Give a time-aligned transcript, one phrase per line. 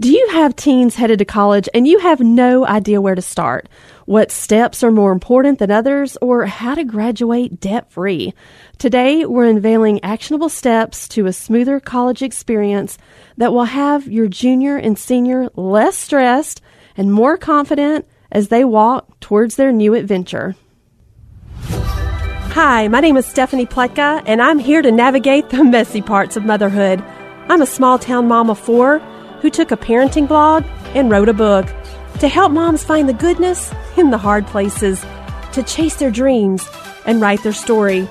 [0.00, 3.68] Do you have teens headed to college and you have no idea where to start?
[4.06, 8.32] What steps are more important than others, or how to graduate debt free?
[8.78, 12.96] Today, we're unveiling actionable steps to a smoother college experience
[13.36, 16.62] that will have your junior and senior less stressed
[16.96, 20.56] and more confident as they walk towards their new adventure.
[21.58, 26.46] Hi, my name is Stephanie Pletka, and I'm here to navigate the messy parts of
[26.46, 27.04] motherhood.
[27.48, 29.00] I'm a small town mom of four
[29.42, 30.64] who took a parenting blog
[30.94, 31.66] and wrote a book
[32.20, 35.04] to help moms find the goodness in the hard places,
[35.52, 36.66] to chase their dreams
[37.06, 38.08] and write their story.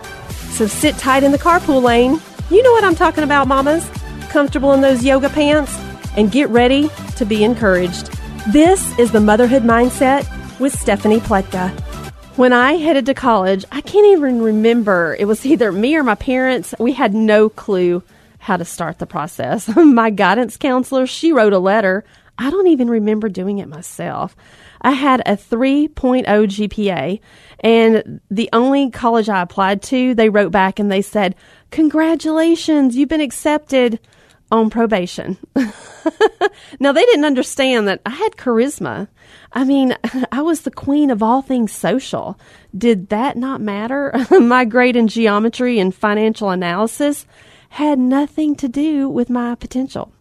[0.50, 2.20] So sit tight in the carpool lane.
[2.50, 3.90] You know what I'm talking about, mamas.
[4.30, 5.74] Comfortable in those yoga pants
[6.18, 8.12] and get ready to be encouraged.
[8.52, 10.28] This is the Motherhood Mindset
[10.60, 11.72] with Stephanie Pletka.
[12.36, 15.16] When I headed to college, I can't even remember.
[15.18, 16.76] It was either me or my parents.
[16.78, 18.04] We had no clue
[18.42, 19.68] how to start the process.
[19.76, 22.04] My guidance counselor, she wrote a letter.
[22.40, 24.36] I don't even remember doing it myself.
[24.82, 27.20] I had a 3.0 GPA,
[27.60, 31.36] and the only college I applied to, they wrote back and they said,
[31.70, 34.00] Congratulations, you've been accepted
[34.52, 35.38] on probation.
[36.80, 39.08] now, they didn't understand that I had charisma.
[39.54, 39.96] I mean,
[40.32, 42.40] I was the queen of all things social.
[42.76, 44.12] Did that not matter?
[44.32, 47.28] My grade in geometry and financial analysis
[47.72, 50.12] had nothing to do with my potential.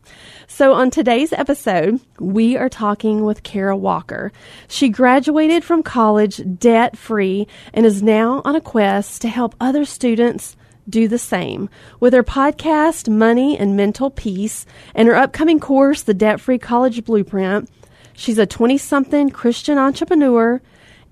[0.47, 4.31] So, on today's episode, we are talking with Kara Walker.
[4.69, 9.85] She graduated from college debt free and is now on a quest to help other
[9.85, 10.57] students
[10.89, 11.69] do the same.
[11.99, 17.05] With her podcast, Money and Mental Peace, and her upcoming course, The Debt Free College
[17.05, 17.69] Blueprint,
[18.13, 20.63] she's a 20 something Christian entrepreneur,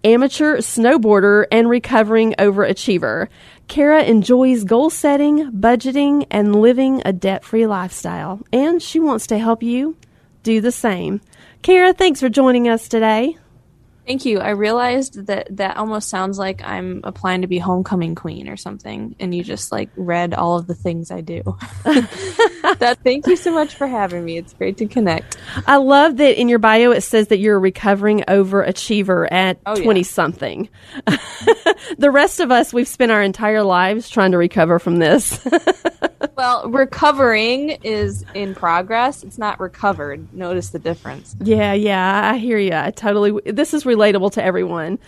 [0.04, 3.28] amateur snowboarder, and recovering overachiever.
[3.66, 9.38] Kara enjoys goal setting, budgeting, and living a debt free lifestyle, and she wants to
[9.38, 9.96] help you
[10.42, 11.20] do the same.
[11.62, 13.36] Kara, thanks for joining us today.
[14.08, 14.40] Thank you.
[14.40, 19.14] I realized that that almost sounds like I'm applying to be homecoming queen or something,
[19.20, 21.42] and you just like read all of the things I do.
[21.84, 24.38] that thank you so much for having me.
[24.38, 25.36] It's great to connect.
[25.66, 29.76] I love that in your bio it says that you're a recovering overachiever at Oh,
[29.76, 29.84] yeah.
[29.84, 30.68] 20 something.
[31.98, 35.38] the rest of us, we've spent our entire lives trying to recover from this.
[36.38, 39.24] Well, recovering is in progress.
[39.24, 40.32] It's not recovered.
[40.32, 41.34] Notice the difference.
[41.42, 42.74] Yeah, yeah, I hear you.
[42.74, 43.40] I totally.
[43.44, 45.00] This is relatable to everyone.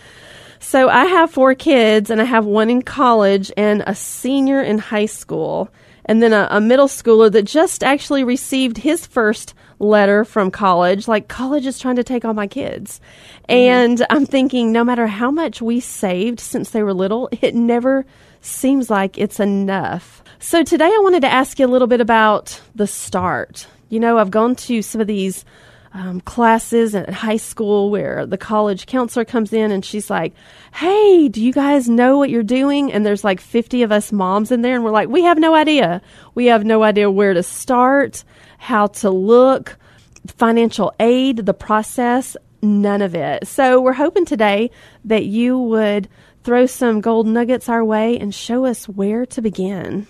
[0.59, 4.77] So I have four kids, and I have one in college and a senior in
[4.77, 5.69] high school,
[6.03, 11.07] and then a, a middle schooler that just actually received his first letter from college.
[11.07, 12.99] Like college is trying to take all my kids,
[13.47, 13.53] mm-hmm.
[13.53, 18.05] and I'm thinking, no matter how much we saved since they were little, it never
[18.41, 20.20] seems like it's enough.
[20.43, 23.67] So today I wanted to ask you a little bit about the start.
[23.89, 25.45] You know, I've gone to some of these
[25.93, 30.33] um, classes at high school where the college counselor comes in and she's like,
[30.73, 32.91] Hey, do you guys know what you're doing?
[32.91, 35.53] And there's like 50 of us moms in there, and we're like, We have no
[35.53, 36.01] idea.
[36.33, 38.23] We have no idea where to start,
[38.57, 39.77] how to look,
[40.25, 43.47] financial aid, the process, none of it.
[43.47, 44.71] So we're hoping today
[45.05, 46.09] that you would
[46.43, 50.07] throw some gold nuggets our way and show us where to begin.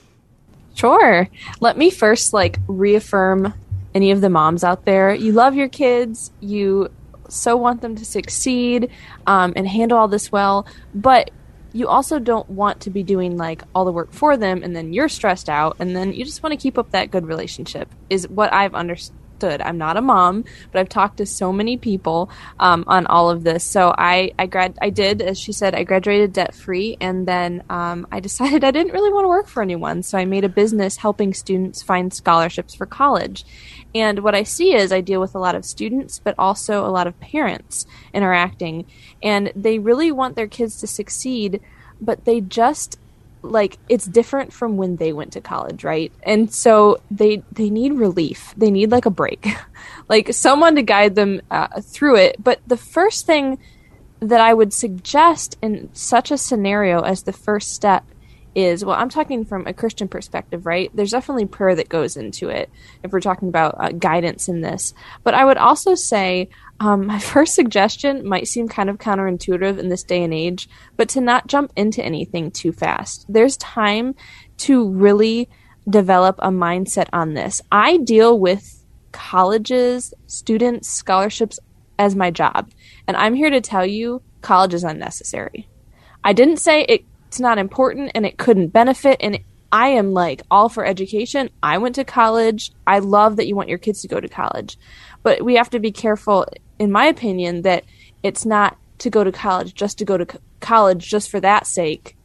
[0.73, 1.27] Sure.
[1.59, 3.53] Let me first like reaffirm
[3.93, 5.13] any of the moms out there.
[5.13, 6.31] You love your kids.
[6.39, 6.89] You
[7.27, 8.89] so want them to succeed
[9.25, 11.31] um, and handle all this well, but
[11.73, 14.91] you also don't want to be doing like all the work for them and then
[14.91, 18.27] you're stressed out and then you just want to keep up that good relationship is
[18.27, 19.15] what I've understood.
[19.43, 22.29] I'm not a mom, but I've talked to so many people
[22.59, 23.63] um, on all of this.
[23.63, 27.63] So I I grad I did as she said I graduated debt free and then
[27.69, 30.03] um, I decided I didn't really want to work for anyone.
[30.03, 33.45] So I made a business helping students find scholarships for college.
[33.93, 36.91] And what I see is I deal with a lot of students, but also a
[36.91, 38.85] lot of parents interacting.
[39.21, 41.61] And they really want their kids to succeed,
[41.99, 42.97] but they just
[43.41, 46.11] like it's different from when they went to college right?
[46.23, 48.53] And so they they need relief.
[48.57, 49.47] They need like a break.
[50.09, 52.35] Like someone to guide them uh, through it.
[52.43, 53.59] But the first thing
[54.19, 58.05] that i would suggest in such a scenario as the first step
[58.55, 60.91] is well i'm talking from a christian perspective right?
[60.93, 62.69] There's definitely prayer that goes into it
[63.03, 64.93] if we're talking about uh, guidance in this.
[65.23, 66.49] But i would also say
[66.79, 71.09] um, my first suggestion might seem kind of counterintuitive in this day and age but
[71.09, 73.25] to not jump into anything too fast.
[73.29, 74.15] There's time
[74.57, 75.49] to really
[75.89, 77.61] develop a mindset on this.
[77.71, 81.59] I deal with colleges students scholarships
[81.99, 82.71] as my job
[83.07, 85.67] and i'm here to tell you college is unnecessary.
[86.23, 89.39] I didn't say it, it's not important and it couldn't benefit, and
[89.71, 91.49] I am like all for education.
[91.63, 92.73] I went to college.
[92.85, 94.77] I love that you want your kids to go to college.
[95.23, 96.45] But we have to be careful,
[96.77, 97.85] in my opinion, that
[98.21, 101.67] it's not to go to college just to go to co- college just for that
[101.67, 102.17] sake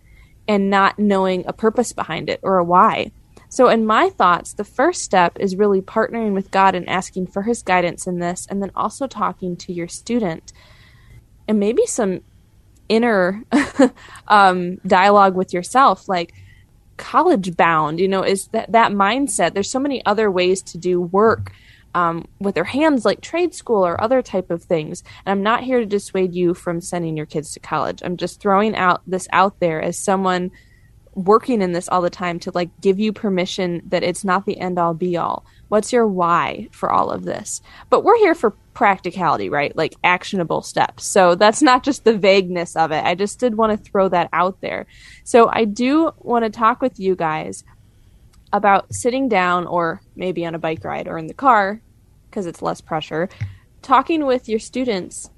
[0.48, 3.12] and not knowing a purpose behind it or a why.
[3.48, 7.42] So, in my thoughts, the first step is really partnering with God and asking for
[7.42, 10.52] His guidance in this, and then also talking to your student
[11.46, 12.22] and maybe some
[12.88, 13.44] inner
[14.28, 16.34] um, dialogue with yourself, like
[16.96, 19.54] college bound, you know, is that, that mindset.
[19.54, 21.52] There's so many other ways to do work.
[21.94, 25.64] Um, with their hands like trade school or other type of things and i'm not
[25.64, 29.26] here to dissuade you from sending your kids to college i'm just throwing out this
[29.32, 30.50] out there as someone
[31.16, 34.58] working in this all the time to like give you permission that it's not the
[34.58, 35.44] end all be all.
[35.68, 37.62] What's your why for all of this?
[37.90, 39.74] But we're here for practicality, right?
[39.74, 41.06] Like actionable steps.
[41.06, 43.02] So that's not just the vagueness of it.
[43.02, 44.84] I just did want to throw that out there.
[45.24, 47.64] So I do want to talk with you guys
[48.52, 51.80] about sitting down or maybe on a bike ride or in the car
[52.28, 53.30] because it's less pressure,
[53.80, 55.30] talking with your students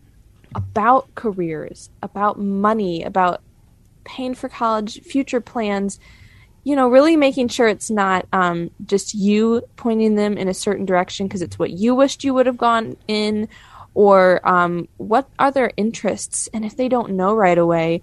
[0.57, 3.41] about careers, about money, about
[4.03, 6.01] paying for college, future plans,
[6.69, 10.85] you know, really making sure it's not um, just you pointing them in a certain
[10.85, 13.49] direction because it's what you wished you would have gone in,
[13.95, 16.47] or um, what are their interests.
[16.53, 18.03] And if they don't know right away,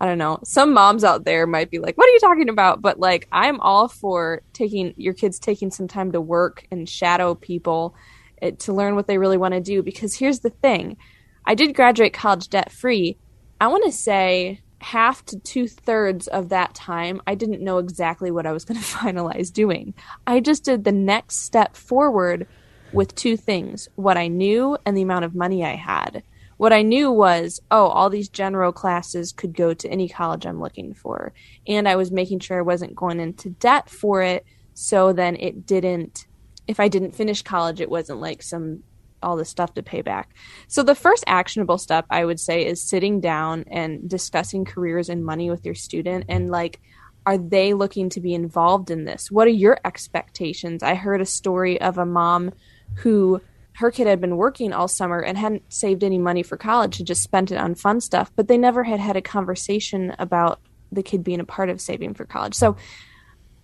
[0.00, 0.38] I don't know.
[0.44, 3.60] Some moms out there might be like, "What are you talking about?" But like, I'm
[3.60, 7.94] all for taking your kids taking some time to work and shadow people
[8.40, 9.82] eh, to learn what they really want to do.
[9.82, 10.96] Because here's the thing:
[11.44, 13.18] I did graduate college debt free.
[13.60, 18.30] I want to say half to two thirds of that time, I didn't know exactly
[18.30, 19.94] what I was going to finalize doing.
[20.26, 22.46] I just did the next step forward
[22.92, 26.22] with two things what I knew and the amount of money I had.
[26.56, 30.60] What I knew was, oh, all these general classes could go to any college I'm
[30.60, 31.34] looking for.
[31.66, 34.46] And I was making sure I wasn't going into debt for it.
[34.72, 36.26] So then it didn't,
[36.66, 38.84] if I didn't finish college, it wasn't like some
[39.26, 40.30] all this stuff to pay back.
[40.68, 45.24] So the first actionable step I would say is sitting down and discussing careers and
[45.24, 46.80] money with your student and like
[47.26, 49.32] are they looking to be involved in this?
[49.32, 50.84] What are your expectations?
[50.84, 52.52] I heard a story of a mom
[52.98, 53.40] who
[53.72, 57.06] her kid had been working all summer and hadn't saved any money for college and
[57.06, 60.60] just spent it on fun stuff, but they never had had a conversation about
[60.92, 62.54] the kid being a part of saving for college.
[62.54, 62.76] So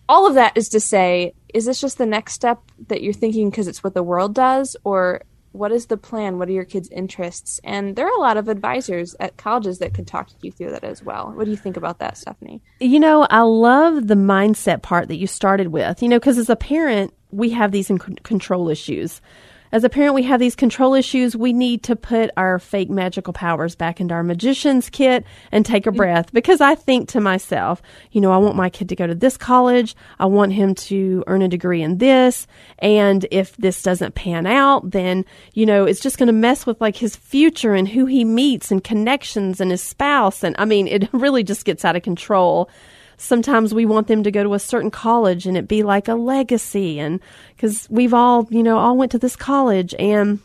[0.09, 3.49] all of that is to say, is this just the next step that you're thinking
[3.49, 5.23] because it's what the world does or
[5.53, 6.39] what is the plan?
[6.39, 7.61] What are your kids' interests?
[7.63, 10.85] And there are a lot of advisors at colleges that could talk you through that
[10.85, 11.33] as well.
[11.35, 12.63] What do you think about that, Stephanie?
[12.81, 16.51] You know, I love the mindset part that you started with, you know, because as
[16.51, 17.91] a parent, we have these
[18.23, 19.21] control issues
[19.73, 21.35] as a parent, we have these control issues.
[21.35, 25.87] We need to put our fake magical powers back into our magician's kit and take
[25.87, 25.97] a mm-hmm.
[25.97, 27.81] breath because I think to myself,
[28.11, 29.97] you know, I want my kid to go to this college.
[30.19, 32.47] I want him to earn a degree in this.
[32.81, 35.25] And if this doesn't pan out, then,
[35.55, 38.71] you know, it's just going to mess with like his future and who he meets
[38.71, 40.45] and connections and his spouse.
[40.45, 42.69] And I mean, it really just gets out of control
[43.17, 46.15] sometimes we want them to go to a certain college and it be like a
[46.15, 47.21] legacy and
[47.55, 50.41] because we've all you know all went to this college and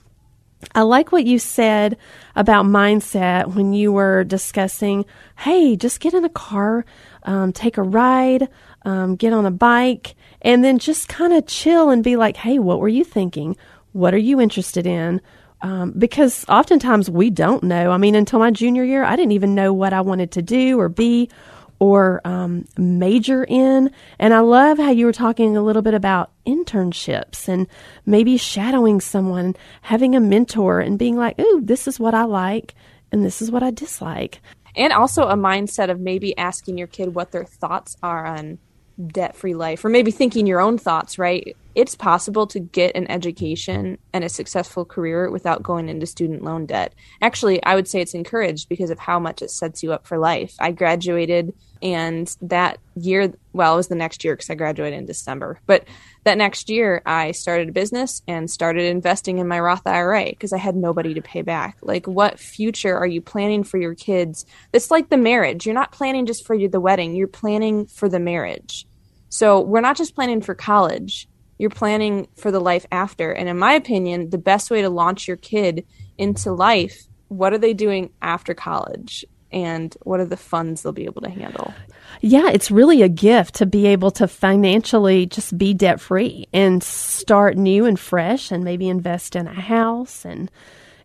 [0.73, 1.97] I like what you said
[2.35, 5.05] about mindset when you were discussing,
[5.37, 6.83] hey, just get in a car,
[7.23, 8.49] um, take a ride,
[8.83, 12.57] um, get on a bike, and then just kind of chill and be like, hey,
[12.57, 13.55] what were you thinking?
[13.91, 15.21] What are you interested in?
[15.61, 17.91] Um, because oftentimes we don't know.
[17.91, 20.79] I mean, until my junior year, I didn't even know what I wanted to do
[20.79, 21.29] or be
[21.79, 23.91] or um, major in.
[24.19, 27.67] And I love how you were talking a little bit about internships and
[28.05, 32.73] maybe shadowing someone, having a mentor, and being like, ooh, this is what I like
[33.11, 34.41] and this is what I dislike.
[34.75, 38.59] And also a mindset of maybe asking your kid what their thoughts are on
[39.05, 41.55] debt free life or maybe thinking your own thoughts, right?
[41.75, 46.65] It's possible to get an education and a successful career without going into student loan
[46.65, 46.95] debt.
[47.21, 50.17] Actually, I would say it's encouraged because of how much it sets you up for
[50.17, 50.55] life.
[50.59, 55.05] I graduated and that year, well, it was the next year because I graduated in
[55.05, 55.59] December.
[55.65, 55.85] But
[56.23, 60.53] that next year, I started a business and started investing in my Roth IRA because
[60.53, 61.77] I had nobody to pay back.
[61.81, 64.45] Like, what future are you planning for your kids?
[64.73, 65.65] It's like the marriage.
[65.65, 68.85] You're not planning just for the wedding, you're planning for the marriage.
[69.29, 73.31] So, we're not just planning for college, you're planning for the life after.
[73.31, 75.85] And in my opinion, the best way to launch your kid
[76.17, 79.25] into life, what are they doing after college?
[79.51, 81.73] And what are the funds they'll be able to handle.
[82.21, 86.83] Yeah, it's really a gift to be able to financially just be debt free and
[86.83, 90.51] start new and fresh and maybe invest in a house and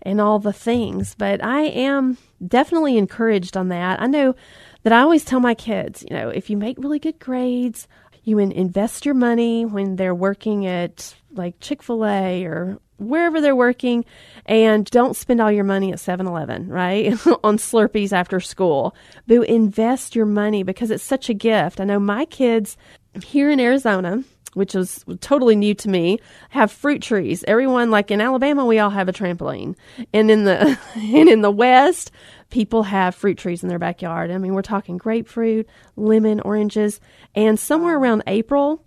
[0.05, 1.15] and all the things.
[1.17, 4.03] But I am definitely encouraged on that.
[4.03, 4.35] I know
[4.83, 7.87] that I always tell my kids, you know, if you make really good grades,
[8.25, 13.57] You invest your money when they're working at like Chick fil A or wherever they're
[13.57, 14.05] working
[14.47, 17.13] and don't spend all your money at 7-Eleven, right?
[17.45, 18.95] on Slurpees after school.
[19.27, 21.81] But invest your money because it's such a gift.
[21.81, 22.77] I know my kids
[23.25, 24.23] here in Arizona,
[24.55, 26.19] which is totally new to me,
[26.51, 27.45] have fruit trees.
[27.49, 29.75] Everyone like in Alabama we all have a trampoline.
[30.13, 32.11] And in the and in the West,
[32.51, 34.31] people have fruit trees in their backyard.
[34.31, 37.01] I mean, we're talking grapefruit, lemon, oranges,
[37.35, 38.85] and somewhere around April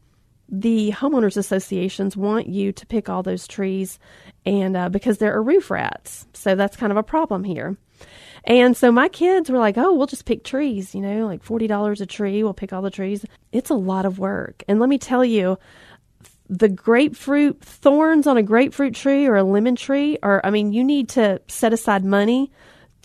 [0.49, 3.99] the homeowners associations want you to pick all those trees
[4.45, 6.27] and uh, because there are roof rats.
[6.33, 7.77] So that's kind of a problem here.
[8.43, 12.01] And so my kids were like oh we'll just pick trees you know like $40
[12.01, 13.25] a tree we'll pick all the trees.
[13.51, 14.63] It's a lot of work.
[14.67, 15.57] And let me tell you
[16.47, 20.83] the grapefruit thorns on a grapefruit tree or a lemon tree or i mean you
[20.83, 22.51] need to set aside money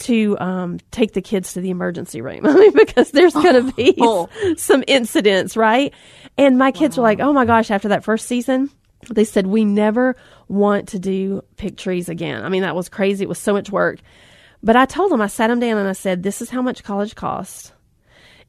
[0.01, 2.41] to um, take the kids to the emergency room.
[2.47, 4.29] I mean, because there's going to be oh.
[4.57, 5.95] some incidents, right?
[6.37, 7.03] And my kids wow.
[7.03, 8.71] were like, oh my gosh, after that first season,
[9.11, 10.17] they said, we never
[10.49, 12.45] want to do pick trees again.
[12.45, 13.25] I mean, that was crazy.
[13.25, 14.01] It was so much work.
[14.63, 16.85] But I told them, I sat them down and I said, this is how much
[16.85, 17.73] college costs.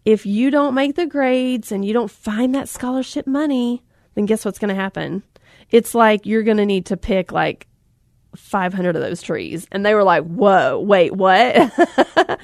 [0.04, 3.84] If you don't make the grades and you don't find that scholarship money,
[4.16, 5.24] then guess what's going to happen?
[5.70, 7.68] It's like you're going to need to pick like
[8.36, 9.68] 500 of those trees.
[9.72, 11.72] And they were like, whoa, wait, what?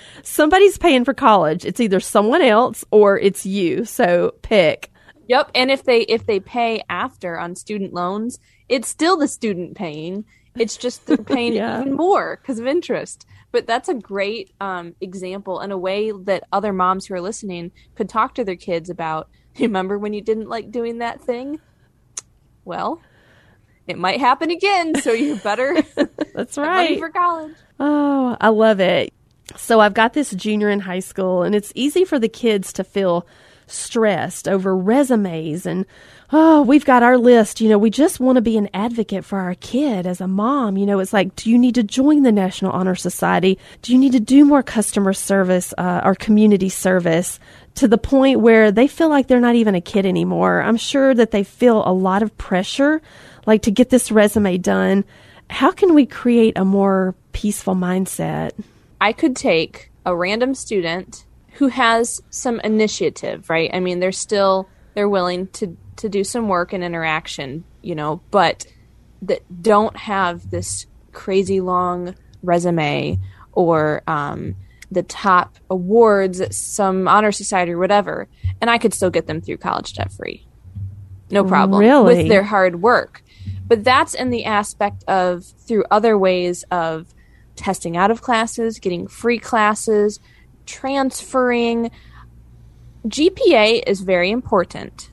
[0.23, 1.65] Somebody's paying for college.
[1.65, 3.85] It's either someone else or it's you.
[3.85, 4.91] So pick.
[5.27, 5.51] Yep.
[5.55, 8.39] And if they, if they pay after on student loans,
[8.69, 10.25] it's still the student paying.
[10.57, 11.81] It's just they're paying yeah.
[11.81, 13.25] even more because of interest.
[13.51, 17.71] But that's a great um, example and a way that other moms who are listening
[17.95, 19.29] could talk to their kids about.
[19.59, 21.59] Remember when you didn't like doing that thing?
[22.65, 23.01] Well,
[23.87, 25.81] it might happen again, so you better.
[26.33, 26.99] That's right.
[26.99, 27.55] for college.
[27.79, 29.13] Oh, I love it.
[29.55, 32.83] So I've got this junior in high school, and it's easy for the kids to
[32.83, 33.25] feel
[33.67, 35.85] stressed over resumes and
[36.31, 39.39] oh we've got our list you know we just want to be an advocate for
[39.39, 42.31] our kid as a mom you know it's like do you need to join the
[42.31, 47.39] national honor society do you need to do more customer service uh, or community service
[47.75, 51.13] to the point where they feel like they're not even a kid anymore i'm sure
[51.13, 53.01] that they feel a lot of pressure
[53.47, 55.03] like to get this resume done.
[55.49, 58.51] How can we create a more peaceful mindset?
[59.01, 63.71] I could take a random student who has some initiative, right?
[63.73, 68.21] I mean, they're still they're willing to to do some work and interaction, you know,
[68.29, 68.67] but
[69.23, 73.19] that don't have this crazy long resume
[73.53, 74.55] or um,
[74.91, 78.27] the top awards at some honor society or whatever,
[78.61, 80.45] and I could still get them through college debt free,
[81.31, 82.17] no problem, really?
[82.17, 83.23] with their hard work.
[83.67, 87.13] But that's in the aspect of through other ways of
[87.55, 90.19] testing out of classes, getting free classes,
[90.65, 91.91] transferring.
[93.07, 95.11] GPA is very important,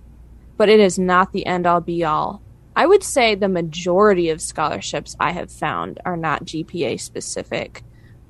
[0.57, 2.43] but it is not the end all be all.
[2.77, 7.83] I would say the majority of scholarships I have found are not GPA specific,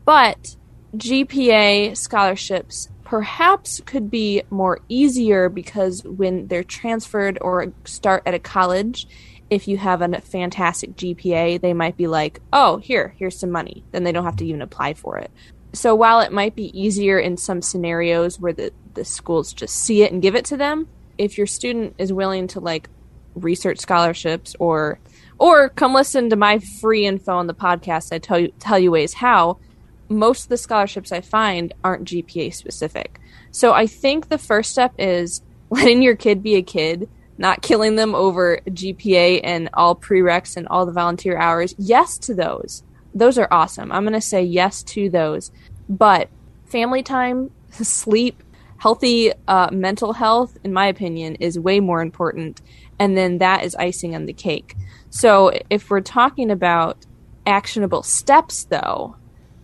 [0.05, 0.57] but
[0.97, 8.39] GPA scholarships perhaps could be more easier because when they're transferred or start at a
[8.39, 9.07] college,
[9.51, 13.85] if you have a fantastic GPA, they might be like, oh, here, here's some money.
[13.93, 15.31] Then they don't have to even apply for it.
[15.73, 20.03] So while it might be easier in some scenarios where the, the schools just see
[20.03, 22.89] it and give it to them, if your student is willing to like
[23.35, 24.99] research scholarships or
[25.39, 28.93] or come listen to my free info on the podcast I tell you tell you
[28.93, 29.59] ways how,
[30.09, 33.21] most of the scholarships I find aren't GPA specific.
[33.51, 37.09] So I think the first step is letting your kid be a kid
[37.39, 41.75] not killing them over GPA and all prereqs and all the volunteer hours.
[41.79, 42.83] Yes to those.
[43.15, 43.93] Those are awesome.
[43.93, 45.51] I'm going to say yes to those.
[45.89, 46.29] But
[46.67, 48.43] family time, sleep,
[48.79, 52.61] healthy uh, mental health, in my opinion, is way more important.
[52.99, 54.77] And then that is icing on the cake.
[55.11, 57.07] So if we're talking about
[57.47, 59.17] actionable steps, though,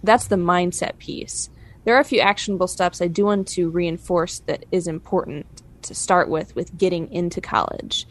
[0.03, 1.51] that's the mindset piece.
[1.85, 5.95] There are a few actionable steps I do want to reinforce that is important to
[5.95, 8.07] start with with getting into college.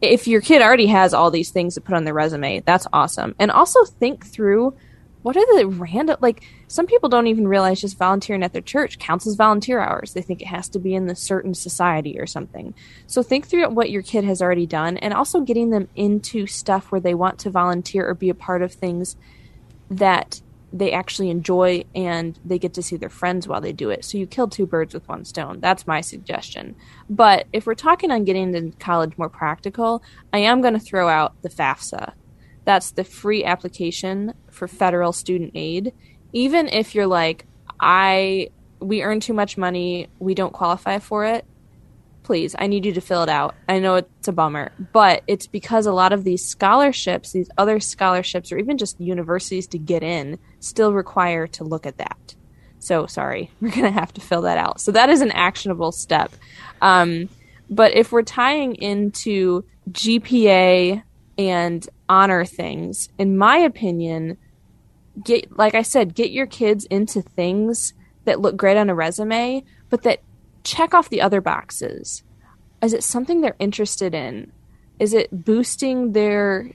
[0.00, 3.34] If your kid already has all these things to put on their resume, that's awesome.
[3.38, 4.76] And also think through
[5.22, 8.98] what are the random like some people don't even realize just volunteering at their church
[8.98, 10.12] counts as volunteer hours.
[10.12, 12.74] They think it has to be in the certain society or something.
[13.06, 16.90] So think through what your kid has already done and also getting them into stuff
[16.90, 19.16] where they want to volunteer or be a part of things
[19.90, 20.40] that
[20.72, 24.04] they actually enjoy and they get to see their friends while they do it.
[24.04, 25.60] So you kill two birds with one stone.
[25.60, 26.76] That's my suggestion.
[27.10, 30.02] But if we're talking on getting into college more practical,
[30.32, 32.14] I am going to throw out the FAFSA.
[32.64, 35.92] That's the free application for federal student aid.
[36.32, 37.46] Even if you're like,
[37.80, 38.50] I
[38.80, 41.44] we earn too much money, we don't qualify for it.
[42.22, 43.54] Please, I need you to fill it out.
[43.68, 47.80] I know it's a bummer, but it's because a lot of these scholarships, these other
[47.80, 52.34] scholarships, or even just universities to get in, still require to look at that.
[52.78, 54.80] So sorry, we're going to have to fill that out.
[54.80, 56.32] So that is an actionable step.
[56.80, 57.28] Um,
[57.70, 61.02] but if we're tying into GPA
[61.38, 64.36] and honor things, in my opinion,
[65.22, 69.64] get like I said, get your kids into things that look great on a resume,
[69.90, 70.20] but that
[70.64, 72.22] check off the other boxes.
[72.82, 74.52] Is it something they're interested in?
[74.98, 76.72] Is it boosting their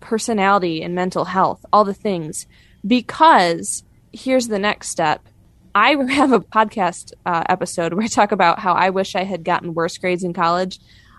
[0.00, 1.64] personality and mental health?
[1.72, 2.46] All the things.
[2.86, 5.26] Because here's the next step.
[5.74, 9.44] I have a podcast uh, episode where I talk about how I wish I had
[9.44, 10.78] gotten worse grades in college.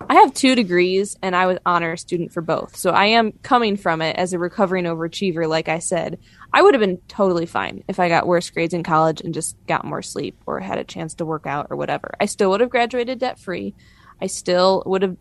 [0.09, 2.75] I have two degrees and I was honor student for both.
[2.75, 6.19] So I am coming from it as a recovering overachiever, like I said.
[6.53, 9.55] I would have been totally fine if I got worse grades in college and just
[9.67, 12.13] got more sleep or had a chance to work out or whatever.
[12.19, 13.73] I still would have graduated debt free.
[14.21, 15.17] I still would have,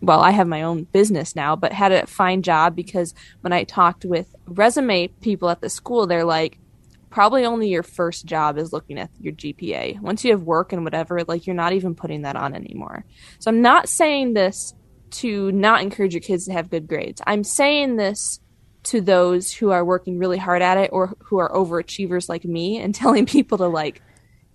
[0.00, 3.64] well, I have my own business now, but had a fine job because when I
[3.64, 6.58] talked with resume people at the school, they're like,
[7.10, 10.00] probably only your first job is looking at your GPA.
[10.00, 13.04] Once you have work and whatever, like you're not even putting that on anymore.
[13.40, 14.74] So I'm not saying this
[15.10, 17.20] to not encourage your kids to have good grades.
[17.26, 18.40] I'm saying this
[18.84, 22.78] to those who are working really hard at it or who are overachievers like me
[22.78, 24.02] and telling people to like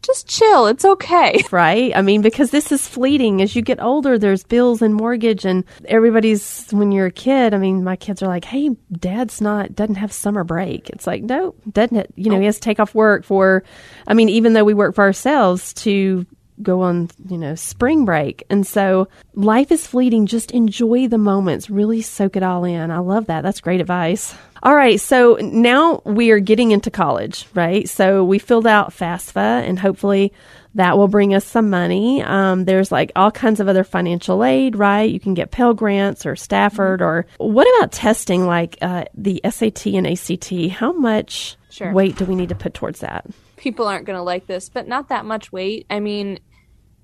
[0.06, 0.68] just chill.
[0.68, 1.44] It's okay.
[1.52, 1.96] Right.
[1.96, 3.42] I mean, because this is fleeting.
[3.42, 7.58] As you get older, there's bills and mortgage, and everybody's, when you're a kid, I
[7.60, 10.90] mean, my kids are like, hey, dad's not, doesn't have summer break.
[10.90, 12.12] It's like, no, doesn't it?
[12.16, 12.48] You know, he oh.
[12.48, 13.64] has to take off work for,
[14.06, 16.26] I mean, even though we work for ourselves to
[16.62, 18.44] go on, you know, spring break.
[18.50, 20.26] And so life is fleeting.
[20.26, 21.70] Just enjoy the moments.
[21.70, 22.92] Really soak it all in.
[22.92, 23.42] I love that.
[23.42, 24.34] That's great advice.
[24.64, 25.00] All right.
[25.00, 27.88] So now we are getting into college, right?
[27.88, 29.36] So we filled out FAFSA
[29.68, 30.34] and hopefully
[30.76, 32.22] that will bring us some money.
[32.24, 35.10] Um, there's like all kinds of other financial aid, right?
[35.10, 39.88] You can get Pell Grants or Stafford or what about testing like uh, the SAT
[39.88, 40.52] and ACT?
[40.72, 41.92] How much Sure.
[41.92, 43.26] weight do we need to put towards that?
[43.58, 45.88] people aren't going to like this, but not that much weight.
[45.90, 46.40] I mean,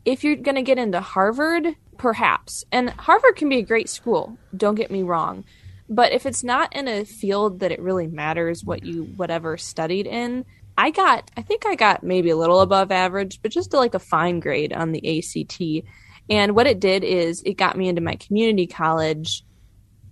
[0.05, 2.65] if you're going to get into Harvard, perhaps.
[2.71, 5.43] And Harvard can be a great school, don't get me wrong.
[5.89, 10.07] But if it's not in a field that it really matters what you whatever studied
[10.07, 10.45] in,
[10.77, 13.99] I got I think I got maybe a little above average, but just like a
[13.99, 15.85] fine grade on the ACT.
[16.29, 19.43] And what it did is it got me into my community college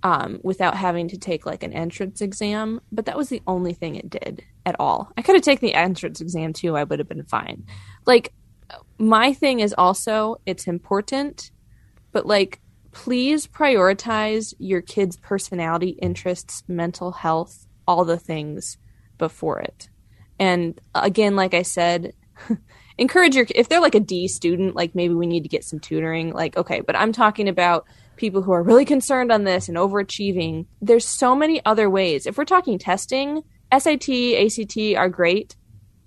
[0.04, 2.82] um, without having to take like an entrance exam.
[2.92, 5.12] But that was the only thing it did at all.
[5.18, 6.76] I could have taken the entrance exam too.
[6.76, 7.66] I would have been fine.
[8.06, 8.34] Like
[8.98, 11.52] my thing is also it's important,
[12.12, 12.60] but like
[12.92, 18.78] please prioritize your kids' personality, interests, mental health, all the things
[19.18, 19.90] before it.
[20.40, 22.14] And again, like I said,
[22.98, 25.80] encourage your if they're like a D student, like maybe we need to get some
[25.80, 29.78] tutoring, like okay, but I'm talking about people who are really concerned on this and
[29.78, 30.66] overachieving.
[30.82, 32.26] There's so many other ways.
[32.26, 35.56] If we're talking testing, SAT, ACT are great,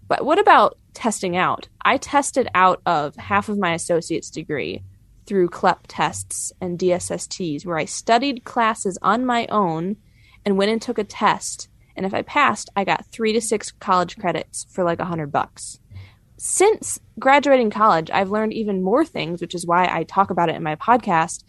[0.09, 1.69] but what about testing out?
[1.85, 4.83] I tested out of half of my associate's degree
[5.27, 9.97] through CLEP tests and DSSTs, where I studied classes on my own
[10.45, 11.69] and went and took a test.
[11.97, 15.31] And if I passed, I got three to six college credits for like a hundred
[15.31, 15.79] bucks.
[16.37, 20.57] Since graduating college, I've learned even more things, which is why I talk about it
[20.57, 21.45] in my podcast,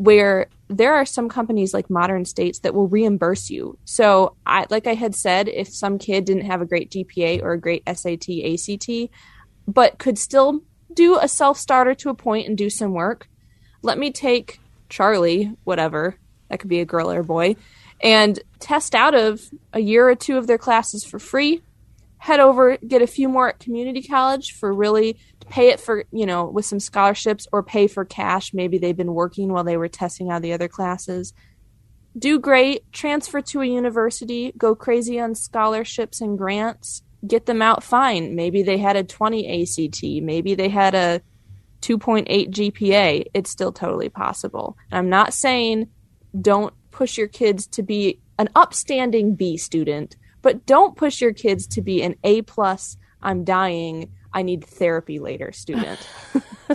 [0.00, 3.78] where there are some companies like Modern States that will reimburse you.
[3.84, 7.52] So, I, like I had said, if some kid didn't have a great GPA or
[7.52, 9.12] a great SAT, ACT,
[9.68, 10.62] but could still
[10.94, 13.28] do a self starter to a point and do some work,
[13.82, 14.58] let me take
[14.88, 16.16] Charlie, whatever,
[16.48, 17.56] that could be a girl or a boy,
[18.02, 19.42] and test out of
[19.74, 21.60] a year or two of their classes for free.
[22.16, 25.18] Head over, get a few more at community college for really
[25.50, 28.54] pay it for, you know, with some scholarships or pay for cash.
[28.54, 31.34] Maybe they've been working while they were testing out the other classes.
[32.16, 37.82] Do great, transfer to a university, go crazy on scholarships and grants, get them out
[37.82, 38.34] fine.
[38.34, 41.20] Maybe they had a 20 ACT, maybe they had a
[41.82, 43.26] 2.8 GPA.
[43.34, 44.76] It's still totally possible.
[44.90, 45.88] And I'm not saying
[46.40, 51.66] don't push your kids to be an upstanding B student, but don't push your kids
[51.68, 52.96] to be an A plus.
[53.22, 54.10] I'm dying.
[54.32, 55.98] I need therapy later student.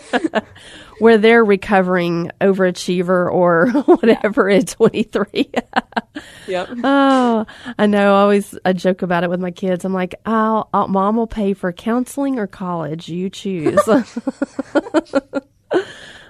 [1.00, 5.52] Where they're recovering overachiever or whatever at 23.
[6.48, 6.70] yep.
[6.84, 7.46] oh,
[7.78, 8.15] I know.
[8.15, 9.86] I always I joke about it with my kids.
[9.86, 13.08] I'm like, I'll, I'll, mom will pay for counseling or college.
[13.10, 13.80] You choose.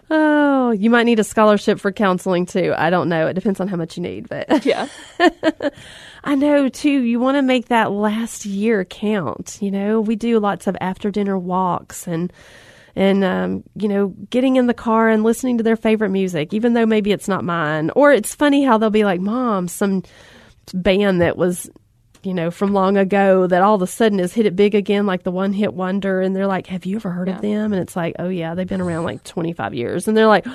[0.09, 2.73] Oh, you might need a scholarship for counseling too.
[2.77, 3.27] I don't know.
[3.27, 4.87] It depends on how much you need, but Yeah.
[6.23, 6.89] I know too.
[6.89, 9.57] You want to make that last year count.
[9.61, 12.31] You know, we do lots of after dinner walks and
[12.95, 16.73] and um, you know getting in the car and listening to their favorite music even
[16.73, 20.01] though maybe it's not mine or it's funny how they'll be like mom some
[20.73, 21.69] band that was
[22.25, 25.05] you know from long ago that all of a sudden has hit it big again
[25.05, 26.21] like the one hit wonder.
[26.21, 27.35] And they're like have you ever heard Yeah.
[27.35, 27.73] of them?
[27.73, 30.07] And it's like oh yeah they've been around like 25 years.
[30.07, 30.45] And they're like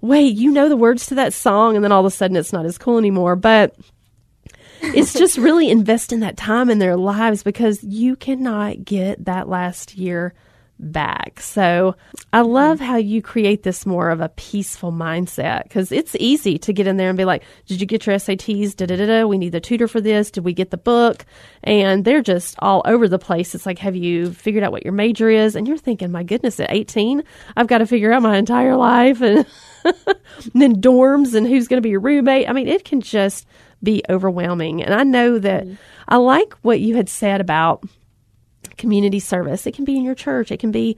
[0.00, 1.74] wait you know the words to that song?
[1.76, 3.36] And then all of a sudden it's not as cool anymore.
[3.36, 3.74] But
[4.82, 9.96] it's just really investing that time in their lives because you cannot get that last
[9.96, 10.34] year
[10.78, 11.40] back.
[11.40, 11.96] So
[12.32, 16.72] I love how you create this more of a peaceful mindset because it's easy to
[16.72, 18.76] get in there and be like, Did you get your SATs?
[18.76, 19.26] Da da da da.
[19.26, 20.30] We need the tutor for this.
[20.30, 21.24] Did we get the book?
[21.62, 23.54] And they're just all over the place.
[23.54, 25.56] It's like, Have you figured out what your major is?
[25.56, 27.22] And you're thinking, My goodness, at 18,
[27.56, 29.46] I've got to figure out my entire life and,
[29.84, 32.48] and then dorms and who's going to be your roommate.
[32.48, 33.46] I mean, it can just
[33.82, 34.82] be overwhelming.
[34.82, 35.74] And I know that mm-hmm.
[36.08, 37.84] I like what you had said about
[38.76, 39.66] community service.
[39.66, 40.50] It can be in your church.
[40.50, 40.96] It can be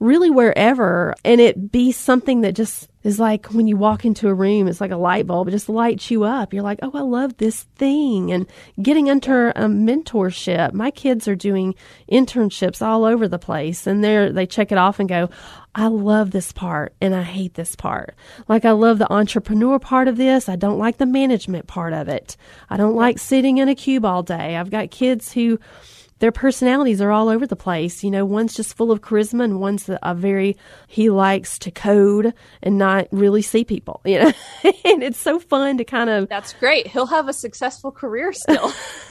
[0.00, 4.34] really wherever and it be something that just is like when you walk into a
[4.34, 5.48] room, it's like a light bulb.
[5.48, 6.52] It just lights you up.
[6.52, 8.32] You're like, oh, I love this thing.
[8.32, 8.46] And
[8.82, 10.72] getting under a mentorship.
[10.72, 11.74] My kids are doing
[12.10, 15.30] internships all over the place and they're, they check it off and go,
[15.74, 18.14] I love this part and I hate this part.
[18.48, 20.48] Like I love the entrepreneur part of this.
[20.48, 22.36] I don't like the management part of it.
[22.68, 24.56] I don't like sitting in a cube all day.
[24.56, 25.58] I've got kids who
[26.20, 28.04] their personalities are all over the place.
[28.04, 30.56] You know, one's just full of charisma and one's a, very,
[30.86, 34.32] he likes to code and not really see people, you know,
[34.84, 36.28] and it's so fun to kind of.
[36.28, 36.86] That's great.
[36.86, 38.72] He'll have a successful career still.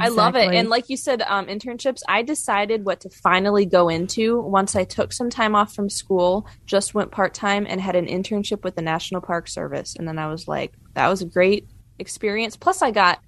[0.00, 0.54] I love it.
[0.54, 4.84] And like you said, um, internships, I decided what to finally go into once I
[4.84, 8.76] took some time off from school, just went part time and had an internship with
[8.76, 9.96] the National Park Service.
[9.96, 12.56] And then I was like, that was a great experience.
[12.56, 13.18] Plus, I got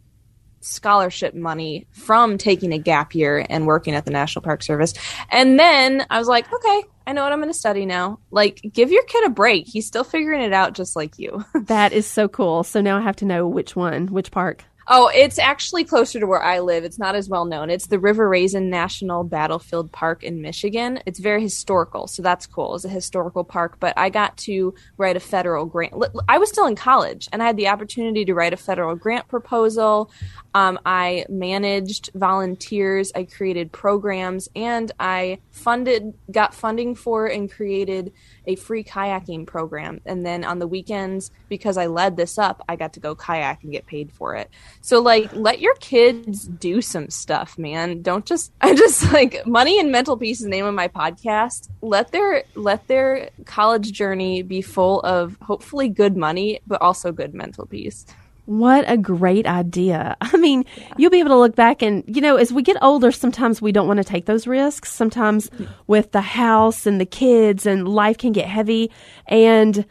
[0.61, 4.95] scholarship money from taking a gap year and working at the National Park Service.
[5.31, 8.19] And then I was like, okay, I know what I'm going to study now.
[8.31, 9.67] Like, give your kid a break.
[9.67, 11.45] He's still figuring it out just like you.
[11.55, 12.65] that is so cool.
[12.65, 14.65] So now I have to know which one, which park.
[14.91, 16.83] Oh, it's actually closer to where I live.
[16.83, 17.69] It's not as well known.
[17.69, 21.01] It's the River Raisin National Battlefield Park in Michigan.
[21.05, 22.75] It's very historical, so that's cool.
[22.75, 25.93] It's a historical park, but I got to write a federal grant.
[26.27, 29.29] I was still in college, and I had the opportunity to write a federal grant
[29.29, 30.11] proposal.
[30.55, 38.13] Um, I managed volunteers, I created programs, and I funded, got funding for, and created
[38.47, 40.01] a free kayaking program.
[40.07, 43.63] And then on the weekends, because I led this up, I got to go kayak
[43.63, 44.51] and get paid for it.
[44.89, 48.01] So like let your kids do some stuff, man.
[48.01, 51.69] Don't just I just like money and mental peace is the name of my podcast.
[51.83, 57.35] Let their let their college journey be full of hopefully good money, but also good
[57.35, 58.07] mental peace.
[58.47, 60.17] What a great idea.
[60.23, 60.65] I mean,
[60.97, 63.73] you'll be able to look back and, you know, as we get older, sometimes we
[63.73, 64.91] don't want to take those risks.
[64.91, 65.69] Sometimes mm.
[65.87, 68.91] with the house and the kids and life can get heavy.
[69.27, 69.85] And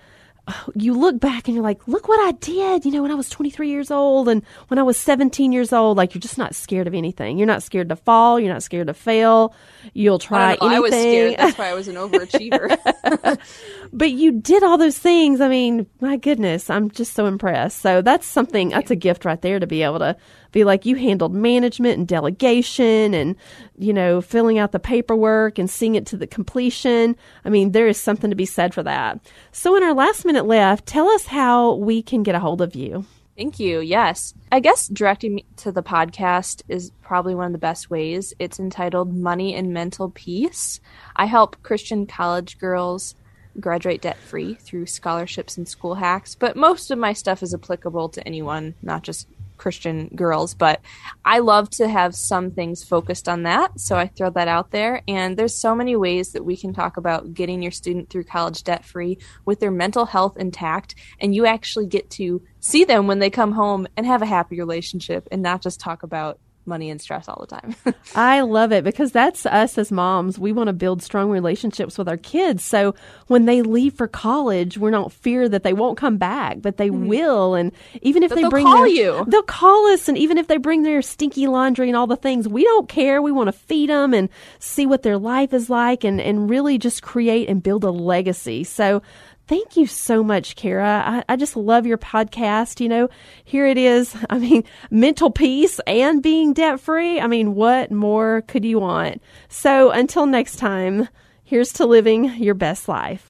[0.75, 3.29] you look back and you're like, look what I did, you know, when I was
[3.29, 5.97] 23 years old and when I was 17 years old.
[5.97, 7.37] Like, you're just not scared of anything.
[7.37, 8.39] You're not scared to fall.
[8.39, 9.53] You're not scared to fail.
[9.93, 11.33] You'll try I, know, I was anything.
[11.35, 11.39] scared.
[11.39, 13.39] That's why I was an overachiever.
[13.93, 15.41] but you did all those things.
[15.41, 17.79] I mean, my goodness, I'm just so impressed.
[17.79, 20.15] So that's something, that's a gift right there to be able to
[20.57, 23.35] be like, you handled management and delegation and,
[23.77, 27.15] you know, filling out the paperwork and seeing it to the completion.
[27.45, 29.19] I mean, there is something to be said for that.
[29.51, 32.75] So in our last minute left, tell us how we can get a hold of
[32.75, 33.05] you.
[33.37, 33.81] Thank you.
[33.81, 34.33] Yes.
[34.51, 38.33] I guess directing me to the podcast is probably one of the best ways.
[38.39, 40.79] It's entitled Money and Mental Peace.
[41.15, 43.13] I help Christian college girls
[43.59, 48.09] graduate debt free through scholarships and school hacks, but most of my stuff is applicable
[48.09, 50.81] to anyone, not just Christian girls, but
[51.25, 53.79] I love to have some things focused on that.
[53.79, 55.01] So I throw that out there.
[55.07, 58.63] And there's so many ways that we can talk about getting your student through college
[58.63, 60.95] debt free with their mental health intact.
[61.19, 64.59] And you actually get to see them when they come home and have a happy
[64.59, 67.75] relationship and not just talk about money and stress all the time.
[68.15, 70.37] I love it because that's us as moms.
[70.37, 72.63] We want to build strong relationships with our kids.
[72.63, 72.95] So
[73.27, 76.89] when they leave for college, we're not fear that they won't come back, but they
[76.89, 77.07] mm-hmm.
[77.07, 77.55] will.
[77.55, 79.25] And even if But they bring call their, you.
[79.27, 80.07] they'll call us.
[80.07, 83.21] And even if they bring their stinky laundry and all the things, we don't care.
[83.21, 86.77] We want to feed them and see what their life is like and, and really
[86.77, 88.63] just create and build a legacy.
[88.63, 89.01] So
[89.47, 91.03] Thank you so much, Kara.
[91.05, 92.81] I, I just love your podcast.
[92.81, 93.09] You know,
[93.45, 94.13] here it is.
[94.29, 97.19] I mean, mental peace and being debt free.
[97.19, 99.21] I mean, what more could you want?
[99.47, 101.07] So until next time,
[101.43, 103.29] here's to living your best life.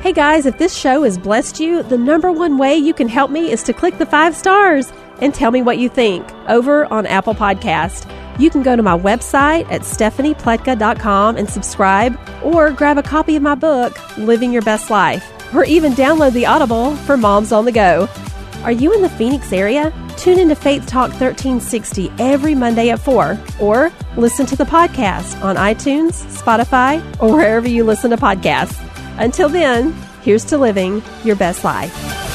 [0.00, 3.30] Hey guys, if this show has blessed you, the number one way you can help
[3.30, 7.04] me is to click the five stars and tell me what you think over on
[7.04, 8.06] Apple Podcast.
[8.38, 13.42] You can go to my website at stephaniepletka.com and subscribe, or grab a copy of
[13.42, 17.72] my book, Living Your Best Life, or even download the Audible for moms on the
[17.72, 18.08] go.
[18.62, 19.92] Are you in the Phoenix area?
[20.16, 25.56] Tune into Faith Talk 1360 every Monday at 4, or listen to the podcast on
[25.56, 28.78] iTunes, Spotify, or wherever you listen to podcasts.
[29.18, 32.27] Until then, here's to living your best life.